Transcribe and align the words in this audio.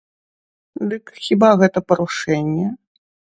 Дык 0.93 1.11
хіба 1.25 1.51
гэта 1.61 1.79
парушэнне? 1.91 2.67